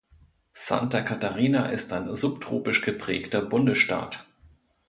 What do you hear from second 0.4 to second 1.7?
Santa Catarina